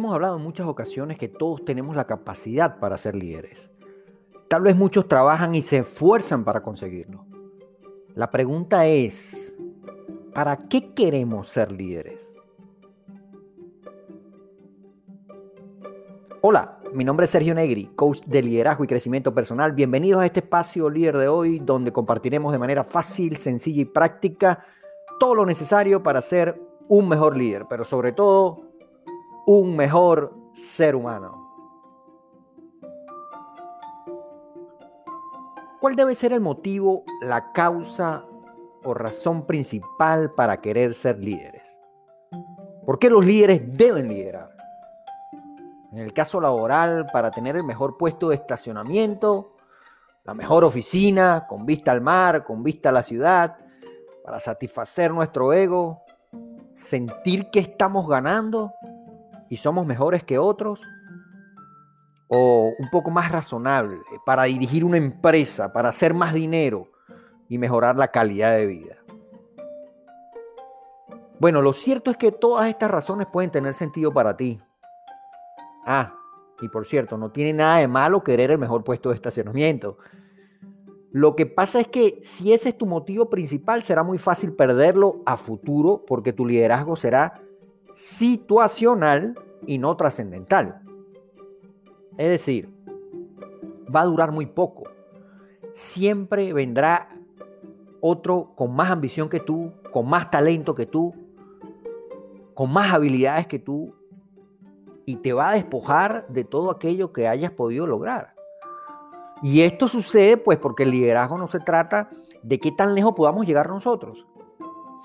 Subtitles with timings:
[0.00, 3.70] Hemos hablado en muchas ocasiones que todos tenemos la capacidad para ser líderes.
[4.48, 7.26] Tal vez muchos trabajan y se esfuerzan para conseguirlo.
[8.14, 9.54] La pregunta es,
[10.32, 12.34] ¿para qué queremos ser líderes?
[16.40, 19.72] Hola, mi nombre es Sergio Negri, coach de liderazgo y crecimiento personal.
[19.72, 24.64] Bienvenidos a este espacio líder de hoy donde compartiremos de manera fácil, sencilla y práctica
[25.18, 26.58] todo lo necesario para ser
[26.88, 28.69] un mejor líder, pero sobre todo
[29.58, 31.36] un mejor ser humano.
[35.80, 38.24] ¿Cuál debe ser el motivo, la causa
[38.84, 41.80] o razón principal para querer ser líderes?
[42.86, 44.56] ¿Por qué los líderes deben liderar?
[45.90, 49.56] En el caso laboral, para tener el mejor puesto de estacionamiento,
[50.22, 53.58] la mejor oficina, con vista al mar, con vista a la ciudad,
[54.22, 56.04] para satisfacer nuestro ego,
[56.76, 58.74] sentir que estamos ganando
[59.50, 60.80] y somos mejores que otros,
[62.28, 66.88] o un poco más razonable, para dirigir una empresa, para hacer más dinero
[67.48, 68.96] y mejorar la calidad de vida.
[71.38, 74.60] Bueno, lo cierto es que todas estas razones pueden tener sentido para ti,
[75.84, 76.14] Ah,
[76.60, 79.98] y por cierto, no tiene nada de malo querer el mejor puesto de estacionamiento.
[81.10, 85.22] Lo que pasa es que si ese es tu motivo principal, será muy fácil perderlo
[85.26, 87.42] a futuro porque tu liderazgo será
[88.00, 90.80] situacional y no trascendental.
[92.16, 92.74] Es decir,
[93.94, 94.84] va a durar muy poco.
[95.74, 97.10] Siempre vendrá
[98.00, 101.14] otro con más ambición que tú, con más talento que tú,
[102.54, 103.94] con más habilidades que tú,
[105.04, 108.34] y te va a despojar de todo aquello que hayas podido lograr.
[109.42, 112.08] Y esto sucede pues porque el liderazgo no se trata
[112.42, 114.26] de qué tan lejos podamos llegar nosotros,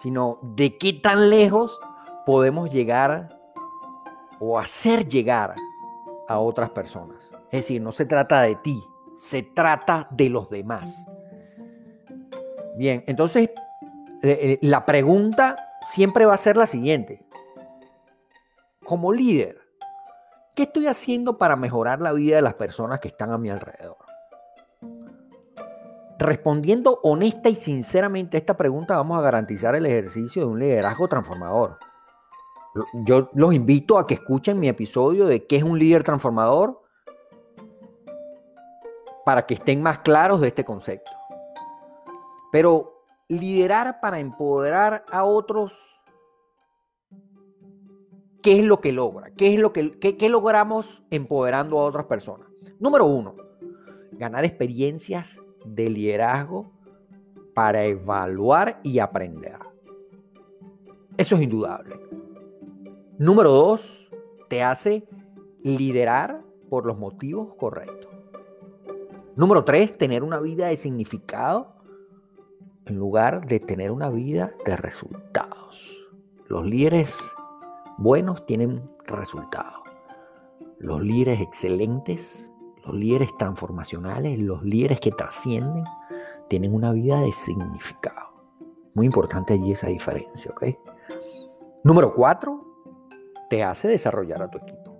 [0.01, 1.77] sino de qué tan lejos
[2.25, 3.39] podemos llegar
[4.39, 5.55] o hacer llegar
[6.27, 7.29] a otras personas.
[7.51, 8.81] Es decir, no se trata de ti,
[9.15, 11.05] se trata de los demás.
[12.77, 13.49] Bien, entonces
[14.23, 17.25] eh, eh, la pregunta siempre va a ser la siguiente.
[18.83, 19.65] Como líder,
[20.55, 23.97] ¿Qué estoy haciendo para mejorar la vida de las personas que están a mi alrededor?
[26.17, 31.09] Respondiendo honesta y sinceramente a esta pregunta, vamos a garantizar el ejercicio de un liderazgo
[31.09, 31.77] transformador.
[32.93, 36.81] Yo los invito a que escuchen mi episodio de qué es un líder transformador
[39.25, 41.11] para que estén más claros de este concepto.
[42.51, 45.73] Pero liderar para empoderar a otros
[48.43, 49.31] ¿qué es lo que logra?
[49.31, 52.47] ¿Qué es lo que logramos empoderando a otras personas?
[52.79, 53.35] Número uno,
[54.11, 56.71] ganar experiencias de liderazgo
[57.55, 59.57] para evaluar y aprender.
[61.17, 61.99] Eso es indudable.
[63.17, 64.09] Número dos,
[64.49, 65.07] te hace
[65.63, 68.11] liderar por los motivos correctos.
[69.37, 71.75] Número tres, tener una vida de significado
[72.85, 76.05] en lugar de tener una vida de resultados.
[76.47, 77.17] Los líderes
[77.97, 79.83] buenos tienen resultados.
[80.77, 82.49] Los líderes excelentes,
[82.85, 85.85] los líderes transformacionales, los líderes que trascienden,
[86.49, 88.29] tienen una vida de significado.
[88.93, 90.65] Muy importante allí esa diferencia, ¿ok?
[91.83, 92.74] Número cuatro,
[93.49, 94.95] te hace desarrollar a tu equipo.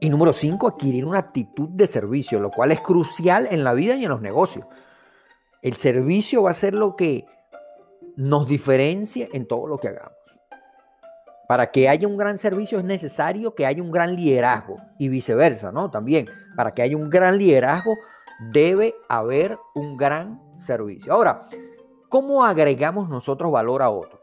[0.00, 3.96] Y número cinco, adquirir una actitud de servicio, lo cual es crucial en la vida
[3.96, 4.66] y en los negocios.
[5.62, 7.26] El servicio va a ser lo que
[8.16, 10.12] nos diferencie en todo lo que hagamos.
[11.48, 15.70] Para que haya un gran servicio es necesario que haya un gran liderazgo y viceversa,
[15.70, 15.90] ¿no?
[15.90, 16.26] También,
[16.56, 17.94] para que haya un gran liderazgo
[18.52, 21.12] debe haber un gran servicio.
[21.12, 21.42] Ahora,
[22.08, 24.20] ¿cómo agregamos nosotros valor a otros?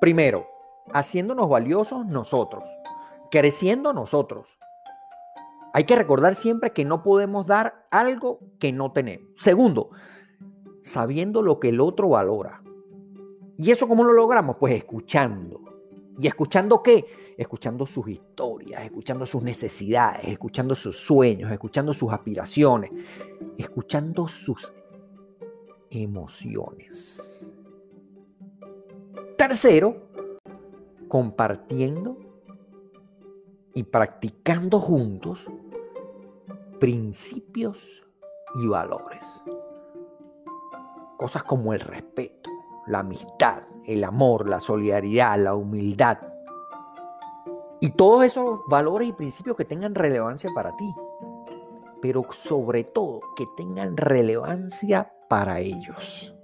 [0.00, 0.46] Primero,
[0.92, 2.64] haciéndonos valiosos nosotros,
[3.30, 4.58] creciendo nosotros.
[5.72, 9.28] Hay que recordar siempre que no podemos dar algo que no tenemos.
[9.36, 9.90] Segundo,
[10.82, 12.62] sabiendo lo que el otro valora.
[13.56, 14.56] ¿Y eso cómo lo logramos?
[14.56, 15.60] Pues escuchando.
[16.18, 17.04] ¿Y escuchando qué?
[17.36, 22.90] Escuchando sus historias, escuchando sus necesidades, escuchando sus sueños, escuchando sus aspiraciones,
[23.56, 24.72] escuchando sus
[25.90, 27.50] emociones.
[29.36, 30.09] Tercero,
[31.10, 32.16] compartiendo
[33.74, 35.46] y practicando juntos
[36.80, 38.02] principios
[38.54, 39.42] y valores.
[41.18, 42.40] Cosas como el respeto
[42.90, 46.18] la amistad, el amor, la solidaridad, la humildad.
[47.80, 50.92] Y todos esos valores y principios que tengan relevancia para ti.
[52.02, 56.34] Pero sobre todo que tengan relevancia para ellos.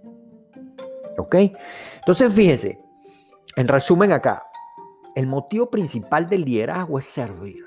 [1.18, 1.34] ¿Ok?
[1.96, 2.80] Entonces fíjense,
[3.56, 4.45] en resumen acá,
[5.16, 7.64] el motivo principal del liderazgo es servir.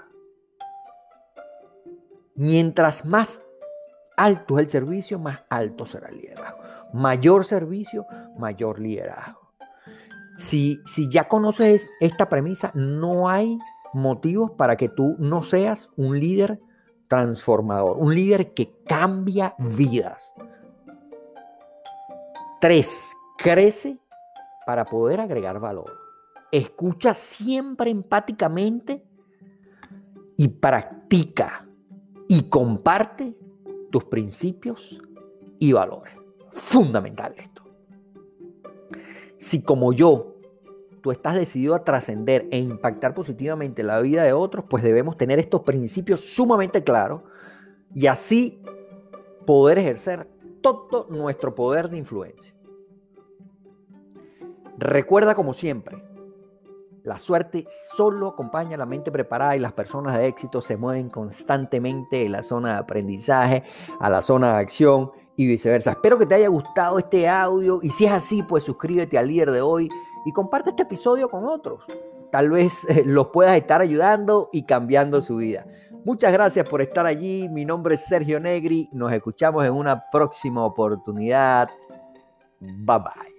[2.36, 3.42] Mientras más
[4.16, 6.60] alto es el servicio, más alto será el liderazgo.
[6.94, 8.06] Mayor servicio,
[8.38, 9.52] mayor liderazgo.
[10.38, 13.58] Si, si ya conoces esta premisa, no hay
[13.94, 16.62] motivos para que tú no seas un líder
[17.08, 20.36] transformador, un líder que cambia vidas.
[22.62, 23.98] Tres, crece
[24.68, 25.99] para poder agregar valor.
[26.52, 29.06] Escucha siempre empáticamente
[30.38, 31.68] y practica
[32.28, 33.36] y comparte
[33.92, 35.02] tus principios
[35.60, 36.14] y valores.
[36.52, 37.64] Fundamental esto.
[39.38, 40.36] Si como yo,
[41.02, 45.40] tú estás decidido a trascender e impactar positivamente la vida de otros, pues debemos tener
[45.40, 47.22] estos principios sumamente claros
[47.94, 48.62] y así
[49.46, 50.28] poder ejercer
[50.62, 52.54] todo nuestro poder de influencia.
[54.78, 56.04] Recuerda como siempre,
[57.10, 61.10] la suerte solo acompaña a la mente preparada y las personas de éxito se mueven
[61.10, 63.64] constantemente de la zona de aprendizaje
[64.00, 65.94] a la zona de acción y viceversa.
[65.94, 69.50] Espero que te haya gustado este audio y si es así, pues suscríbete al líder
[69.50, 69.90] de hoy
[70.24, 71.84] y comparte este episodio con otros.
[72.32, 75.66] Tal vez eh, los puedas estar ayudando y cambiando su vida.
[76.06, 77.50] Muchas gracias por estar allí.
[77.50, 78.88] Mi nombre es Sergio Negri.
[78.92, 81.70] Nos escuchamos en una próxima oportunidad.
[82.60, 83.39] Bye bye.